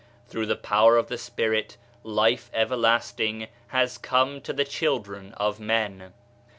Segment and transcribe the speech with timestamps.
[0.25, 6.11] Through the Power of the Spirit Life everlasting has come to the children of Men.